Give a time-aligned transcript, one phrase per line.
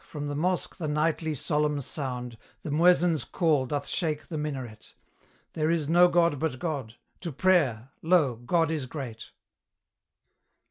[0.03, 4.95] from the mosque the nightly solemn sound, The muezzin's call doth shake the minaret,
[5.53, 6.95] 'There is no god but God!
[7.19, 8.37] to prayer lo!
[8.37, 9.29] God is great!'